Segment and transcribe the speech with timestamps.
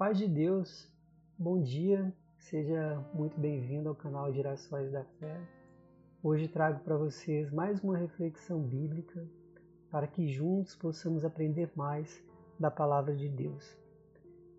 [0.00, 0.90] paz de Deus,
[1.36, 5.38] bom dia, seja muito bem-vindo ao canal Gerações da Fé.
[6.22, 9.22] Hoje trago para vocês mais uma reflexão bíblica
[9.90, 12.24] para que juntos possamos aprender mais
[12.58, 13.76] da palavra de Deus.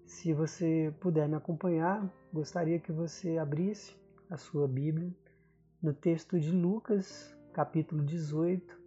[0.06, 3.98] Se você puder me acompanhar, gostaria que você abrisse
[4.30, 5.12] a sua Bíblia
[5.82, 8.80] no texto de Lucas, capítulo 18,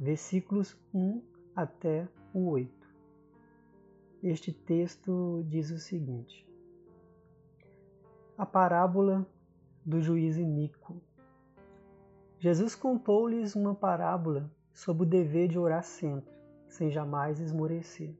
[0.00, 1.20] versículos 1
[1.54, 2.75] até o 8.
[4.22, 6.48] Este texto diz o seguinte:
[8.36, 9.26] A parábola
[9.84, 11.00] do juiz iníquo.
[12.38, 16.34] Jesus contou-lhes uma parábola sobre o dever de orar sempre,
[16.68, 18.14] sem jamais esmorecer.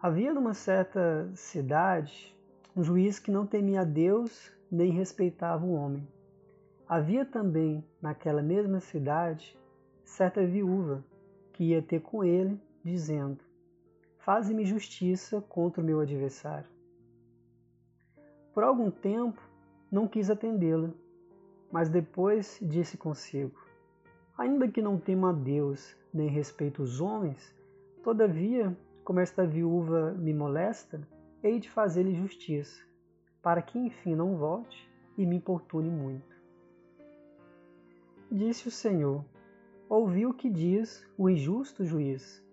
[0.00, 2.36] Havia numa certa cidade
[2.76, 6.06] um juiz que não temia Deus nem respeitava o homem.
[6.88, 9.56] Havia também naquela mesma cidade
[10.04, 11.04] certa viúva
[11.52, 13.49] que ia ter com ele, dizendo:
[14.20, 16.68] Faze-me justiça contra o meu adversário.
[18.52, 19.40] Por algum tempo
[19.90, 20.90] não quis atendê-la,
[21.72, 23.58] mas depois disse consigo:
[24.36, 27.54] Ainda que não tema a Deus nem respeito os homens,
[28.02, 31.00] todavia, como esta viúva me molesta,
[31.42, 32.84] hei de fazer-lhe justiça,
[33.40, 36.36] para que enfim não volte e me importune muito.
[38.30, 39.24] Disse o Senhor:
[39.88, 42.49] ouvi o que diz o injusto juiz.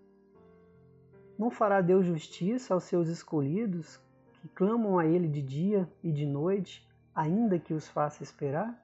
[1.37, 3.99] Não fará Deus justiça aos seus escolhidos,
[4.41, 8.83] que clamam a Ele de dia e de noite, ainda que os faça esperar?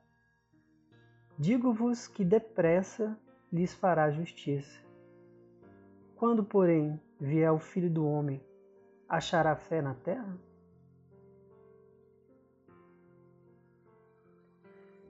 [1.38, 3.18] Digo-vos que depressa
[3.52, 4.80] lhes fará justiça.
[6.16, 8.40] Quando, porém, vier o Filho do Homem,
[9.10, 10.38] achará fé na terra?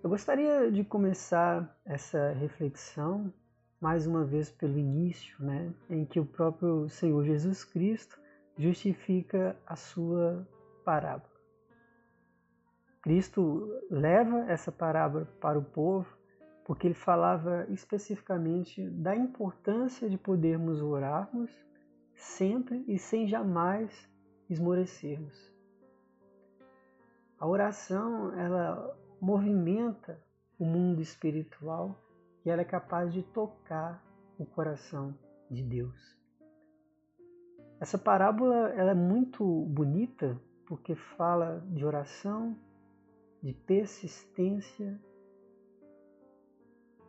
[0.01, 3.33] Eu gostaria de começar essa reflexão
[3.83, 8.17] mais uma vez pelo início, né, em que o próprio Senhor Jesus Cristo
[8.57, 10.47] justifica a sua
[10.85, 11.33] parábola.
[13.01, 16.07] Cristo leva essa parábola para o povo
[16.63, 21.51] porque ele falava especificamente da importância de podermos orarmos
[22.15, 24.09] sempre e sem jamais
[24.49, 25.53] esmorecermos.
[27.37, 30.17] A oração, ela movimenta
[30.57, 31.99] o mundo espiritual
[32.45, 34.03] e ela é capaz de tocar
[34.37, 35.17] o coração
[35.49, 36.17] de Deus.
[37.79, 42.57] Essa parábola ela é muito bonita porque fala de oração,
[43.41, 44.99] de persistência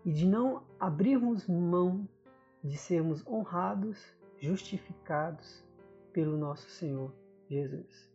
[0.05, 2.09] e de não abrirmos mão
[2.63, 4.03] de sermos honrados,
[4.39, 5.63] justificados
[6.13, 7.13] pelo nosso Senhor
[7.49, 8.11] Jesus.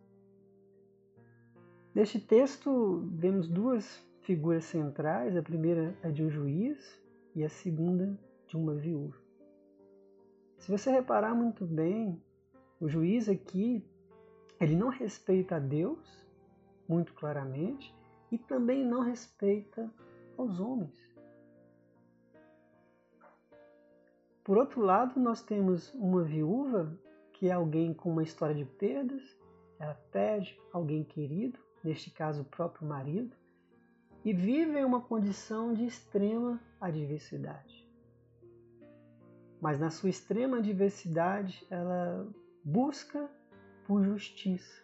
[1.94, 5.35] Neste texto, vemos duas figuras centrais.
[5.35, 7.00] A primeira é de um juiz
[7.39, 9.16] e a segunda de uma viúva.
[10.57, 12.22] Se você reparar muito bem,
[12.81, 13.81] o juiz aqui,
[14.59, 16.28] ele não respeita a Deus,
[16.85, 17.95] muito claramente,
[18.29, 19.89] e também não respeita
[20.38, 20.99] aos homens.
[24.44, 26.94] Por outro lado, nós temos uma viúva,
[27.31, 29.23] que é alguém com uma história de perdas,
[29.79, 33.33] ela perde alguém querido, neste caso o próprio marido,
[34.24, 37.88] e vive em uma condição de extrema adversidade.
[39.62, 42.28] Mas na sua extrema adversidade, ela
[42.63, 43.29] busca
[43.85, 44.84] por justiça.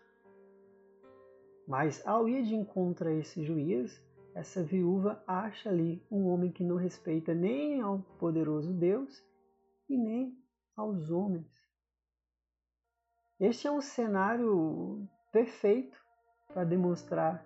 [1.67, 4.01] Mas ao ir de encontro a esse juiz,
[4.33, 9.23] essa viúva acha ali um homem que não respeita nem ao poderoso Deus
[9.87, 10.37] e nem
[10.75, 11.49] aos homens.
[13.39, 15.97] Este é um cenário perfeito
[16.47, 17.45] para demonstrar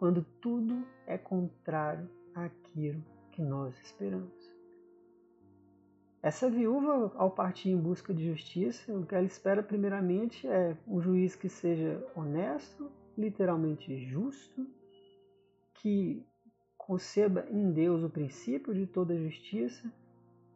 [0.00, 4.50] quando tudo é contrário àquilo que nós esperamos.
[6.22, 11.02] Essa viúva, ao partir em busca de justiça, o que ela espera primeiramente é um
[11.02, 14.66] juiz que seja honesto, literalmente justo,
[15.74, 16.26] que
[16.78, 19.92] conceba em Deus o princípio de toda justiça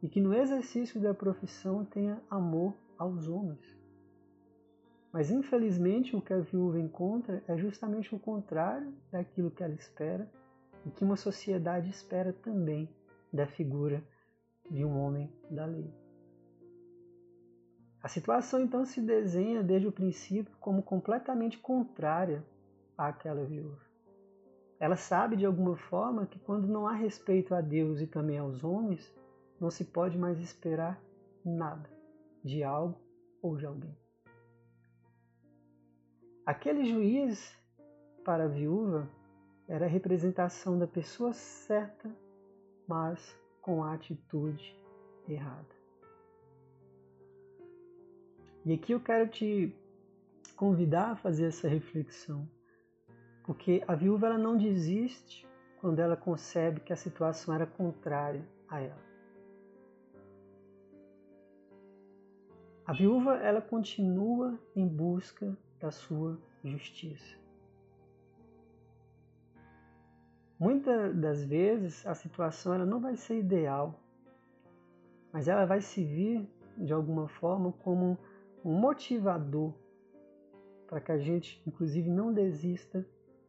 [0.02, 3.73] e que no exercício da profissão tenha amor aos homens.
[5.14, 10.28] Mas infelizmente o que a viúva encontra é justamente o contrário daquilo que ela espera
[10.84, 12.92] e que uma sociedade espera também
[13.32, 14.02] da figura
[14.68, 15.88] de um homem da lei.
[18.02, 22.44] A situação então se desenha desde o princípio como completamente contrária
[22.98, 23.84] àquela viúva.
[24.80, 28.64] Ela sabe de alguma forma que quando não há respeito a Deus e também aos
[28.64, 29.14] homens,
[29.60, 31.00] não se pode mais esperar
[31.44, 31.88] nada
[32.42, 32.98] de algo
[33.40, 34.03] ou de alguém.
[36.46, 37.58] Aquele juiz
[38.22, 39.08] para a viúva
[39.66, 42.14] era a representação da pessoa certa,
[42.86, 44.78] mas com a atitude
[45.26, 45.74] errada.
[48.62, 49.74] E aqui eu quero te
[50.54, 52.46] convidar a fazer essa reflexão,
[53.44, 55.48] porque a viúva ela não desiste
[55.80, 59.04] quando ela concebe que a situação era contrária a ela.
[62.84, 67.36] A viúva ela continua em busca da sua justiça.
[70.58, 74.00] Muitas das vezes a situação ela não vai ser ideal,
[75.30, 76.48] mas ela vai servir
[76.78, 78.16] de alguma forma como
[78.64, 79.74] um motivador
[80.86, 83.06] para que a gente, inclusive, não desista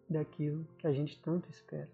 [0.10, 1.90] daquilo que a gente tanto espera.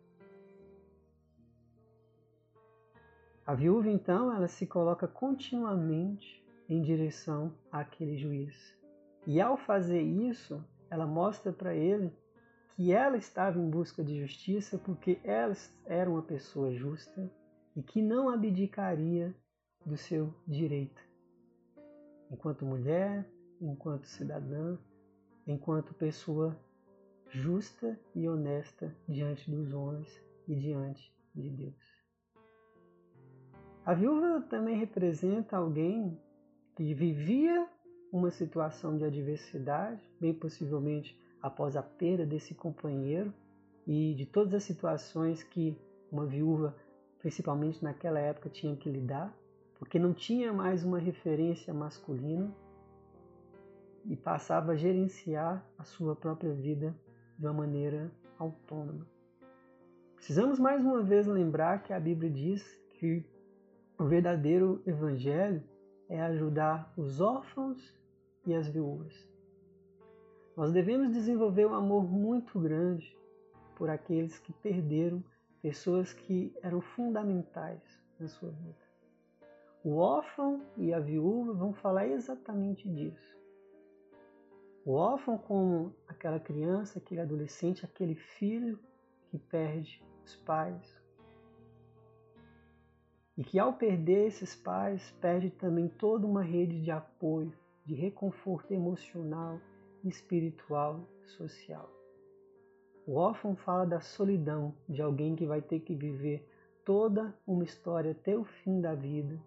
[3.46, 8.81] A viúva, então, ela se coloca continuamente em direção àquele juiz.
[9.26, 12.12] E ao fazer isso, ela mostra para ele
[12.70, 15.54] que ela estava em busca de justiça porque ela
[15.86, 17.32] era uma pessoa justa
[17.76, 19.36] e que não abdicaria
[19.86, 21.02] do seu direito.
[22.30, 23.30] Enquanto mulher,
[23.60, 24.78] enquanto cidadã,
[25.46, 26.58] enquanto pessoa
[27.30, 32.02] justa e honesta diante dos homens e diante de Deus.
[33.86, 36.20] A viúva também representa alguém
[36.76, 37.68] que vivia
[38.12, 43.34] uma situação de adversidade, bem possivelmente após a perda desse companheiro
[43.88, 45.78] e de todas as situações que
[46.12, 46.76] uma viúva,
[47.20, 49.34] principalmente naquela época, tinha que lidar,
[49.80, 52.54] porque não tinha mais uma referência masculina
[54.06, 56.96] e passava a gerenciar a sua própria vida
[57.38, 59.08] de uma maneira autônoma.
[60.16, 63.26] Precisamos mais uma vez lembrar que a Bíblia diz que
[63.98, 65.64] o verdadeiro evangelho
[66.10, 68.01] é ajudar os órfãos
[68.46, 69.28] e as viúvas.
[70.56, 73.18] Nós devemos desenvolver um amor muito grande
[73.76, 75.24] por aqueles que perderam
[75.62, 77.82] pessoas que eram fundamentais
[78.20, 78.92] na sua vida.
[79.84, 83.38] O órfão e a viúva vão falar exatamente disso.
[84.86, 88.80] O órfão como aquela criança, aquele adolescente, aquele filho
[89.30, 91.02] que perde os pais.
[93.38, 97.54] E que ao perder esses pais, perde também toda uma rede de apoio,
[97.92, 99.60] de reconforto emocional,
[100.06, 101.92] espiritual, social.
[103.06, 106.48] O órfão fala da solidão de alguém que vai ter que viver
[106.86, 109.38] toda uma história até o fim da vida,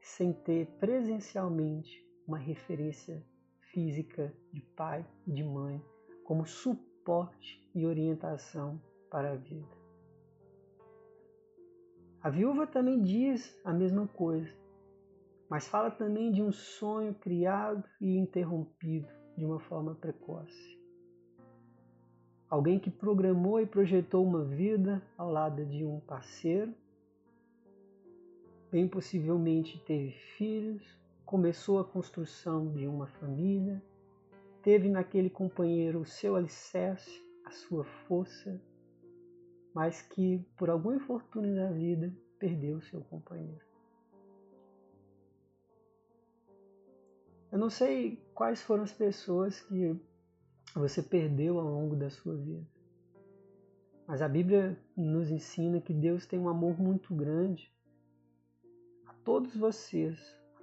[0.00, 3.26] sem ter presencialmente uma referência
[3.72, 5.82] física de pai e de mãe
[6.22, 9.76] como suporte e orientação para a vida.
[12.22, 14.59] A viúva também diz a mesma coisa,
[15.50, 20.78] mas fala também de um sonho criado e interrompido de uma forma precoce.
[22.48, 26.72] Alguém que programou e projetou uma vida ao lado de um parceiro,
[28.70, 33.82] bem possivelmente teve filhos, começou a construção de uma família,
[34.62, 38.60] teve naquele companheiro o seu alicerce, a sua força,
[39.74, 43.69] mas que por algum infortúnio na vida perdeu o seu companheiro.
[47.50, 49.98] Eu não sei quais foram as pessoas que
[50.74, 52.66] você perdeu ao longo da sua vida.
[54.06, 57.72] Mas a Bíblia nos ensina que Deus tem um amor muito grande
[59.06, 60.18] a todos vocês,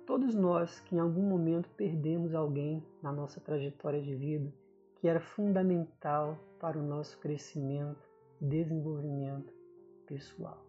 [0.06, 4.54] todos nós que em algum momento perdemos alguém na nossa trajetória de vida
[5.00, 8.10] que era fundamental para o nosso crescimento
[8.42, 9.54] e desenvolvimento
[10.08, 10.67] pessoal.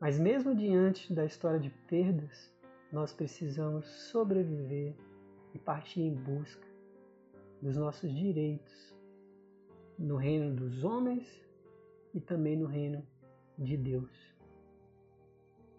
[0.00, 2.52] Mas mesmo diante da história de perdas,
[2.92, 4.94] nós precisamos sobreviver
[5.52, 6.66] e partir em busca
[7.60, 8.94] dos nossos direitos
[9.98, 11.44] no reino dos homens
[12.14, 13.04] e também no reino
[13.58, 14.28] de Deus.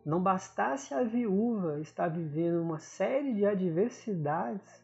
[0.06, 4.84] Não bastasse a viúva estar vivendo uma série de adversidades,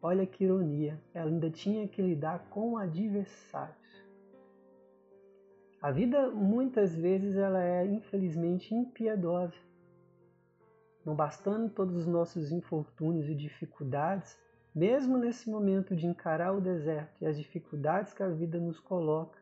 [0.00, 3.93] olha que ironia, ela ainda tinha que lidar com adversários.
[5.84, 9.52] A vida muitas vezes ela é infelizmente impiedosa.
[11.04, 14.34] Não bastando todos os nossos infortúnios e dificuldades,
[14.74, 19.38] mesmo nesse momento de encarar o deserto e as dificuldades que a vida nos coloca,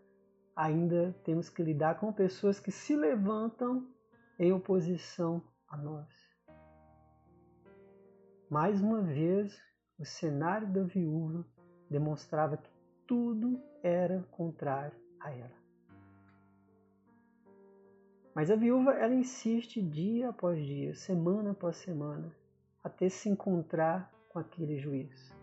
[0.57, 3.87] ainda temos que lidar com pessoas que se levantam
[4.37, 6.09] em oposição a nós.
[8.51, 9.57] Mais uma vez,
[9.97, 11.47] o cenário da viúva
[11.89, 12.71] demonstrava que
[13.07, 15.62] tudo era contrário a ela.
[18.35, 22.35] Mas a viúva ela insiste dia após dia, semana após semana,
[22.83, 25.37] até se encontrar com aquele juiz.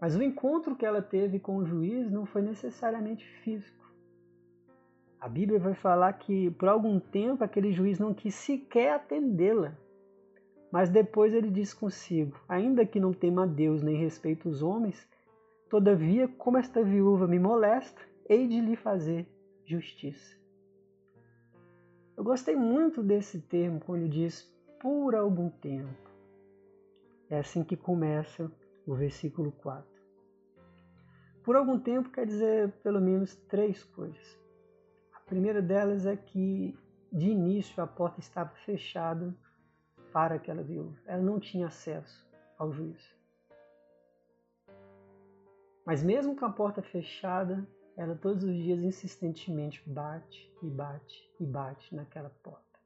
[0.00, 3.84] Mas o encontro que ela teve com o juiz não foi necessariamente físico.
[5.20, 9.76] A Bíblia vai falar que por algum tempo aquele juiz não quis sequer atendê-la.
[10.70, 15.08] Mas depois ele diz consigo: Ainda que não tema a Deus nem respeito os homens,
[15.70, 19.26] todavia, como esta viúva me molesta, hei de lhe fazer
[19.64, 20.43] justiça.
[22.16, 24.42] Eu gostei muito desse termo quando diz
[24.80, 26.10] por algum tempo.
[27.28, 28.50] É assim que começa
[28.86, 29.84] o versículo 4.
[31.42, 34.38] Por algum tempo quer dizer pelo menos três coisas.
[35.12, 36.78] A primeira delas é que
[37.12, 39.34] de início a porta estava fechada
[40.12, 40.96] para aquela viúva.
[41.06, 42.24] Ela não tinha acesso
[42.56, 43.12] ao juiz.
[45.84, 51.46] Mas mesmo com a porta fechada, ela todos os dias insistentemente bate e bate e
[51.46, 52.78] bate naquela porta,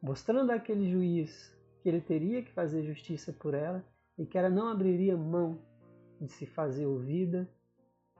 [0.00, 3.84] mostrando àquele juiz que ele teria que fazer justiça por ela
[4.18, 5.58] e que ela não abriria mão
[6.20, 7.48] de se fazer ouvida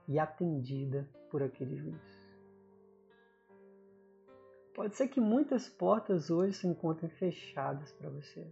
[0.06, 2.26] e atendida por aquele juiz.
[4.74, 8.46] Pode ser que muitas portas hoje se encontrem fechadas para você.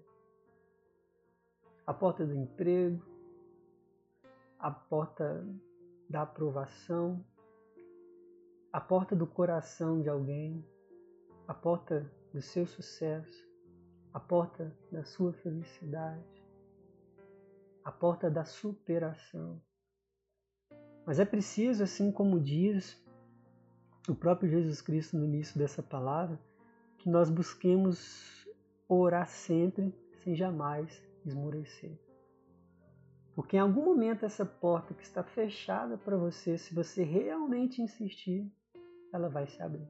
[1.87, 3.05] A porta do emprego,
[4.59, 5.47] a porta
[6.09, 7.23] da aprovação,
[8.75, 10.67] a porta do coração de alguém,
[11.47, 13.49] a porta do seu sucesso,
[14.13, 16.43] a porta da sua felicidade,
[17.85, 19.63] a porta da superação.
[21.07, 23.01] Mas é preciso, assim como diz
[24.09, 26.37] o próprio Jesus Cristo no início dessa palavra,
[26.99, 28.45] que nós busquemos
[28.89, 31.97] orar sempre sem jamais esmorecer.
[33.37, 38.53] Porque em algum momento essa porta que está fechada para você, se você realmente insistir,
[39.15, 39.89] ela vai se abrir.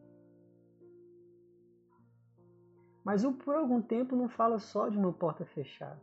[3.02, 6.00] Mas o por algum tempo não fala só de uma porta fechada.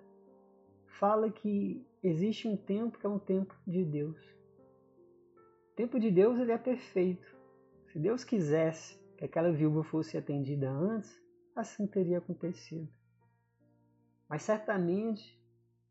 [0.99, 4.17] Fala que existe um tempo que é um tempo de Deus.
[5.71, 7.27] O tempo de Deus ele é perfeito.
[7.87, 11.19] Se Deus quisesse que aquela viúva fosse atendida antes,
[11.55, 12.87] assim teria acontecido.
[14.29, 15.39] Mas certamente,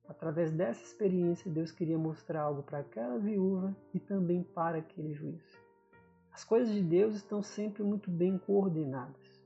[0.08, 5.69] através dessa experiência, Deus queria mostrar algo para aquela viúva e também para aquele juiz.
[6.40, 9.44] As coisas de Deus estão sempre muito bem coordenadas.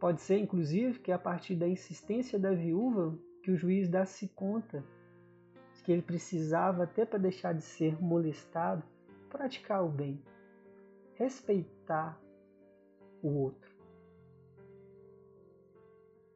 [0.00, 4.82] Pode ser, inclusive, que a partir da insistência da viúva, que o juiz dá-se conta
[5.74, 8.82] de que ele precisava, até para deixar de ser molestado,
[9.28, 10.18] praticar o bem
[11.12, 12.18] respeitar
[13.22, 13.70] o outro.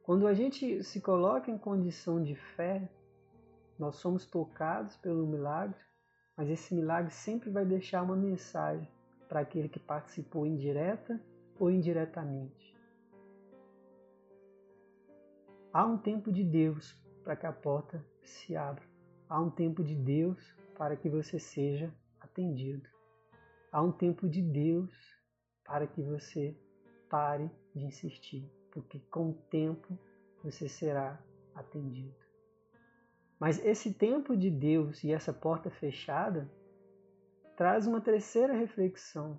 [0.03, 2.87] Quando a gente se coloca em condição de fé,
[3.79, 5.79] nós somos tocados pelo milagre,
[6.37, 8.98] mas esse milagre sempre vai deixar uma mensagem
[9.29, 11.21] para aquele que participou indireta
[11.59, 12.75] ou indiretamente.
[15.71, 18.83] Há um tempo de Deus para que a porta se abra.
[19.29, 22.89] Há um tempo de Deus para que você seja atendido.
[23.71, 24.91] Há um tempo de Deus
[25.63, 26.57] para que você
[27.07, 29.95] pare de insistir, porque com o tempo
[30.43, 31.21] você será
[31.53, 32.15] atendido.
[33.39, 36.49] Mas esse tempo de Deus e essa porta fechada
[37.59, 39.37] traz uma terceira reflexão,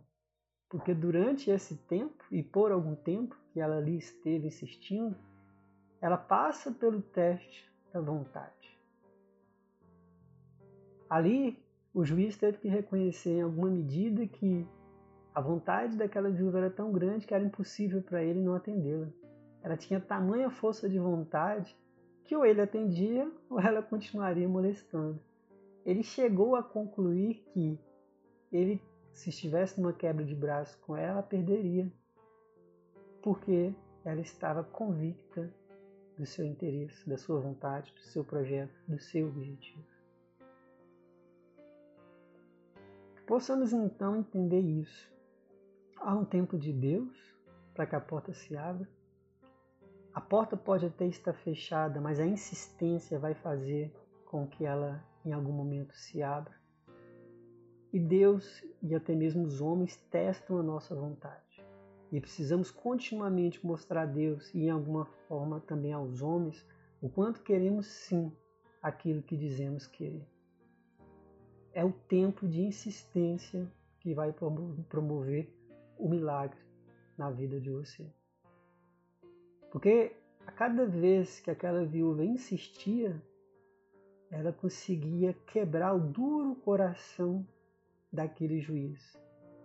[0.68, 5.16] porque durante esse tempo e por algum tempo que ela ali esteve insistindo,
[6.02, 8.78] ela passa pelo teste da vontade.
[11.08, 14.68] Ali o juiz teve que reconhecer em alguma medida que
[15.34, 19.08] a vontade daquela viúva era tão grande que era impossível para ele não atendê-la.
[19.62, 21.74] Ela tinha tamanha força de vontade
[22.24, 25.18] que ou ele atendia ou ela continuaria molestando.
[25.86, 27.80] Ele chegou a concluir que
[28.52, 31.90] ele, se estivesse numa quebra de braço com ela, perderia,
[33.22, 35.52] porque ela estava convicta
[36.16, 39.84] do seu interesse, da sua vontade, do seu projeto, do seu objetivo.
[43.26, 45.08] Possamos então entender isso.
[45.96, 47.16] Há um tempo de Deus
[47.74, 48.88] para que a porta se abra.
[50.12, 53.94] A porta pode até estar fechada, mas a insistência vai fazer
[54.26, 56.59] com que ela em algum momento se abra.
[57.92, 61.64] E Deus e até mesmo os homens testam a nossa vontade.
[62.12, 66.66] E precisamos continuamente mostrar a Deus e em alguma forma também aos homens
[67.00, 68.32] o quanto queremos sim
[68.82, 70.26] aquilo que dizemos querer
[71.72, 73.70] é o tempo de insistência
[74.00, 74.34] que vai
[74.88, 75.48] promover
[75.98, 76.58] o milagre
[77.16, 78.06] na vida de você.
[79.70, 80.16] Porque
[80.46, 83.22] a cada vez que aquela viúva insistia,
[84.30, 87.46] ela conseguia quebrar o duro coração
[88.12, 89.16] daquele juiz,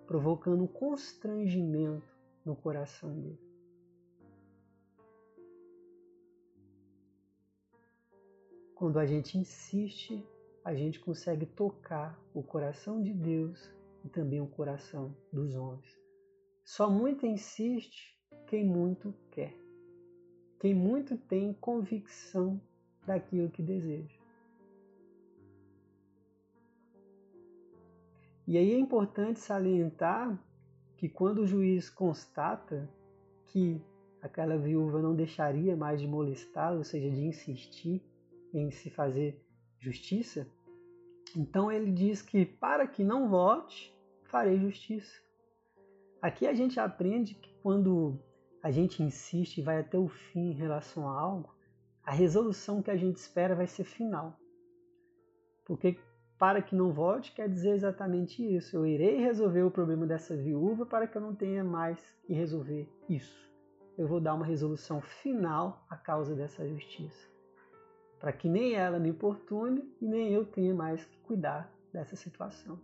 [0.06, 3.40] provocando um constrangimento no coração dele.
[8.76, 10.24] Quando a gente insiste
[10.66, 13.72] a gente consegue tocar o coração de Deus
[14.04, 15.96] e também o coração dos homens.
[16.64, 19.56] Só muito insiste quem muito quer.
[20.60, 22.60] quem muito tem convicção
[23.06, 24.25] daquilo que deseja.
[28.48, 30.38] E aí é importante salientar
[30.98, 32.90] que quando o juiz constata
[33.48, 33.82] que
[34.22, 38.04] aquela viúva não deixaria mais de molestá-lo, ou seja, de insistir
[38.54, 39.42] em se fazer
[39.80, 40.48] justiça,
[41.36, 45.22] então ele diz que para que não volte, farei justiça.
[46.22, 48.20] Aqui a gente aprende que quando
[48.64, 51.54] a gente insiste e vai até o fim em relação a algo,
[52.04, 54.40] a resolução que a gente espera vai ser final.
[55.66, 55.98] Porque
[56.38, 58.76] para que não volte quer dizer exatamente isso.
[58.76, 62.90] Eu irei resolver o problema dessa viúva para que eu não tenha mais que resolver
[63.10, 63.46] isso.
[63.98, 67.36] Eu vou dar uma resolução final à causa dessa justiça
[68.20, 72.80] para que nem ela me importune e nem eu tenha mais que cuidar dessa situação.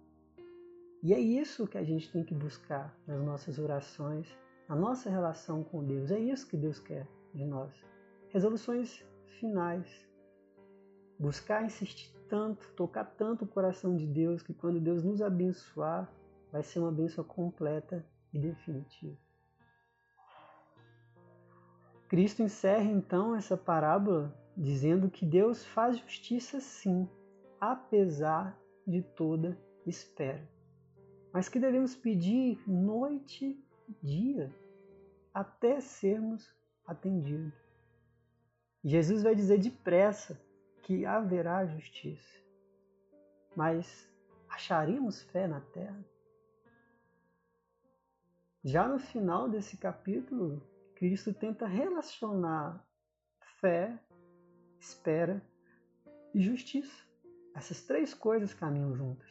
[1.01, 4.27] E é isso que a gente tem que buscar nas nossas orações,
[4.69, 6.11] na nossa relação com Deus.
[6.11, 7.73] É isso que Deus quer de nós.
[8.29, 9.03] Resoluções
[9.39, 10.07] finais.
[11.21, 16.11] Buscar insistir tanto, tocar tanto o coração de Deus, que quando Deus nos abençoar,
[16.51, 19.15] vai ser uma bênção completa e definitiva.
[22.09, 27.07] Cristo encerra então essa parábola dizendo que Deus faz justiça sim,
[27.59, 30.49] apesar de toda espera.
[31.31, 34.51] Mas que devemos pedir noite e dia
[35.31, 36.51] até sermos
[36.83, 37.53] atendidos.
[38.83, 40.41] Jesus vai dizer depressa
[40.83, 42.39] que haverá justiça.
[43.55, 44.09] Mas
[44.49, 46.03] acharemos fé na terra?
[48.63, 50.61] Já no final desse capítulo,
[50.95, 52.85] Cristo tenta relacionar
[53.59, 53.99] fé
[54.79, 55.41] espera
[56.33, 57.05] e justiça.
[57.55, 59.29] Essas três coisas caminham juntas.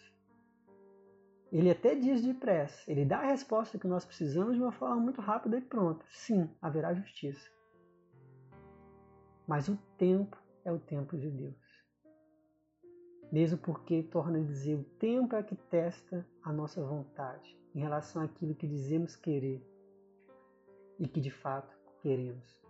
[1.52, 5.20] Ele até diz depressa, ele dá a resposta que nós precisamos de uma forma muito
[5.20, 6.04] rápida e pronta.
[6.10, 7.50] Sim, haverá justiça.
[9.48, 11.80] Mas o tempo é o tempo de Deus.
[13.30, 18.22] Mesmo porque, torna a dizer, o tempo é que testa a nossa vontade em relação
[18.22, 19.64] àquilo que dizemos querer
[20.98, 22.60] e que de fato queremos.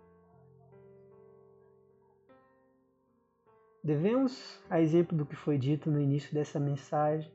[3.82, 7.32] Devemos, a exemplo do que foi dito no início dessa mensagem,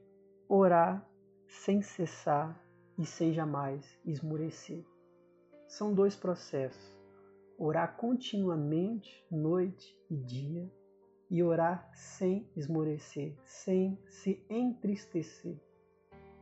[0.48, 1.04] orar
[1.48, 2.64] sem cessar
[2.98, 4.86] e sem jamais esmurecer.
[5.68, 6.95] São dois processos:
[7.58, 10.72] orar continuamente, noite e dia,
[11.30, 15.58] e orar sem esmorecer, sem se entristecer.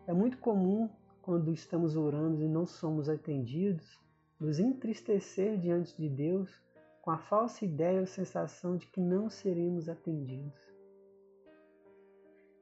[0.06, 0.89] É muito comum,
[1.21, 3.99] quando estamos orando e não somos atendidos,
[4.39, 6.62] nos entristecer diante de Deus
[7.02, 10.62] com a falsa ideia ou sensação de que não seremos atendidos.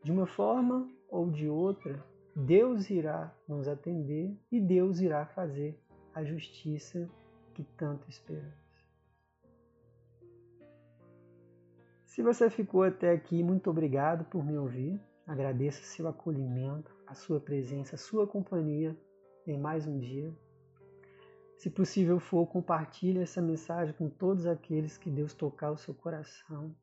[0.03, 2.03] De uma forma ou de outra,
[2.35, 5.79] Deus irá nos atender e Deus irá fazer
[6.13, 7.09] a justiça
[7.63, 8.61] que tanto esperamos.
[12.05, 14.99] Se você ficou até aqui, muito obrigado por me ouvir.
[15.25, 18.97] Agradeço seu acolhimento, a sua presença, a sua companhia
[19.47, 20.33] em mais um dia.
[21.57, 26.75] Se possível for, compartilhe essa mensagem com todos aqueles que Deus tocar o seu coração.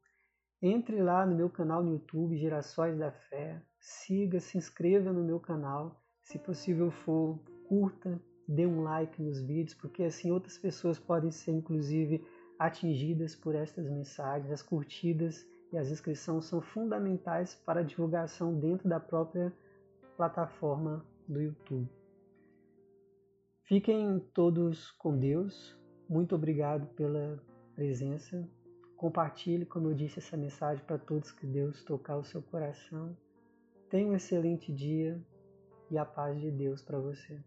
[0.62, 3.62] Entre lá no meu canal no YouTube, Gerações da Fé.
[3.78, 6.02] Siga, se inscreva no meu canal.
[6.22, 7.38] Se possível for,
[7.68, 12.24] curta, dê um like nos vídeos, porque assim outras pessoas podem ser, inclusive,
[12.58, 14.50] atingidas por estas mensagens.
[14.50, 19.52] As curtidas e as inscrições são fundamentais para a divulgação dentro da própria
[20.16, 21.88] plataforma do YouTube.
[23.64, 25.78] Fiquem todos com Deus.
[26.08, 27.38] Muito obrigado pela
[27.74, 28.48] presença.
[28.96, 33.14] Compartilhe, como eu disse, essa mensagem para todos que Deus tocar o seu coração.
[33.90, 35.22] Tenha um excelente dia
[35.90, 37.38] e a paz de Deus para você.